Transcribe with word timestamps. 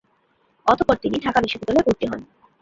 অতঃপর 0.65 0.95
তিনি 0.95 1.17
ঢাকা 1.19 1.39
বিশ্ববিদ্যালয়ে 1.41 1.85
ভর্তি 1.87 2.05
হন। 2.07 2.21